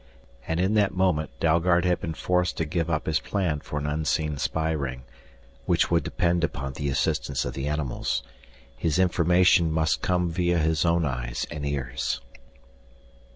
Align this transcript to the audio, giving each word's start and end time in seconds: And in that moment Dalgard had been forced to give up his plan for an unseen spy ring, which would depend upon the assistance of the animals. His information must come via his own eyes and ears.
And 0.47 0.59
in 0.59 0.73
that 0.73 0.95
moment 0.95 1.29
Dalgard 1.39 1.85
had 1.85 2.01
been 2.01 2.15
forced 2.15 2.57
to 2.57 2.65
give 2.65 2.89
up 2.89 3.05
his 3.05 3.19
plan 3.19 3.59
for 3.59 3.77
an 3.77 3.85
unseen 3.85 4.37
spy 4.39 4.71
ring, 4.71 5.03
which 5.67 5.91
would 5.91 6.03
depend 6.03 6.43
upon 6.43 6.73
the 6.73 6.89
assistance 6.89 7.45
of 7.45 7.53
the 7.53 7.67
animals. 7.67 8.23
His 8.75 8.97
information 8.97 9.71
must 9.71 10.01
come 10.01 10.31
via 10.31 10.57
his 10.57 10.85
own 10.85 11.05
eyes 11.05 11.45
and 11.51 11.63
ears. 11.67 12.19